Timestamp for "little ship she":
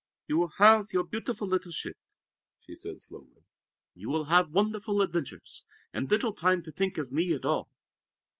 1.47-2.73